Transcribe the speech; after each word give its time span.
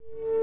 you 0.00 0.37